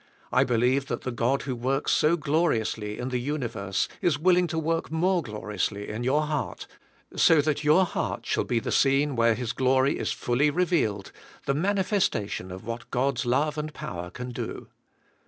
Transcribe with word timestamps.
I 0.31 0.43
believe 0.43 0.87
that 0.87 1.01
the 1.01 1.11
God 1.11 1.43
who 1.43 1.55
works 1.55 1.91
so 1.91 2.17
gloriously 2.17 2.97
in 2.97 3.09
the 3.09 3.19
uni 3.19 3.45
verse 3.45 3.87
is 4.01 4.17
willing 4.17 4.47
to 4.47 4.57
work 4.57 4.89
more 4.89 5.21
gloriously 5.21 5.89
in 5.89 6.03
your 6.03 6.23
heart, 6.23 6.65
so 7.15 7.39
that 7.41 7.63
your 7.63 7.85
heart 7.85 8.25
shall 8.25 8.43
be 8.45 8.59
the 8.59 8.71
scene 8.71 9.15
where 9.15 9.35
His 9.35 9.53
glory 9.53 9.99
is 9.99 10.11
fully 10.11 10.49
revealed, 10.49 11.11
the 11.45 11.53
manifestation 11.53 12.49
of 12.49 12.65
what 12.65 12.89
God's 12.89 13.27
love 13.27 13.59
and 13.59 13.71
power 13.75 14.09
can 14.09 14.31
do. 14.31 14.69